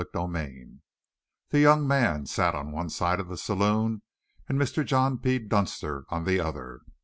[0.01, 0.79] CHAPTER II
[1.51, 4.01] The young man sat on one side of the saloon
[4.49, 4.83] and Mr.
[4.83, 5.37] John P.
[5.37, 6.81] Dunster on the other.